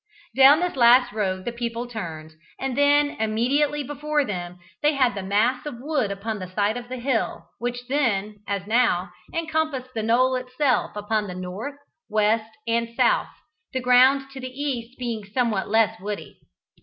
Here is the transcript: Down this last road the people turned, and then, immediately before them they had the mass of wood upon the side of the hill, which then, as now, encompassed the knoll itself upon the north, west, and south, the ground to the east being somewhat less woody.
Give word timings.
Down 0.35 0.61
this 0.61 0.75
last 0.75 1.13
road 1.13 1.45
the 1.45 1.51
people 1.51 1.85
turned, 1.87 2.33
and 2.59 2.75
then, 2.75 3.11
immediately 3.19 3.83
before 3.83 4.25
them 4.25 4.57
they 4.81 4.93
had 4.95 5.13
the 5.13 5.21
mass 5.21 5.63
of 5.67 5.75
wood 5.79 6.09
upon 6.09 6.39
the 6.39 6.47
side 6.49 6.75
of 6.75 6.89
the 6.89 6.97
hill, 6.97 7.45
which 7.59 7.85
then, 7.87 8.37
as 8.47 8.65
now, 8.65 9.11
encompassed 9.31 9.93
the 9.93 10.01
knoll 10.01 10.33
itself 10.37 10.95
upon 10.95 11.27
the 11.27 11.35
north, 11.35 11.75
west, 12.09 12.49
and 12.67 12.95
south, 12.97 13.29
the 13.73 13.79
ground 13.79 14.31
to 14.31 14.39
the 14.39 14.49
east 14.49 14.97
being 14.97 15.23
somewhat 15.23 15.69
less 15.69 16.01
woody. 16.01 16.39